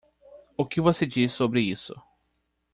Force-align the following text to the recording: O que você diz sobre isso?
O 0.57 0.65
que 0.65 0.81
você 0.81 1.05
diz 1.05 1.31
sobre 1.31 1.61
isso? 1.61 1.93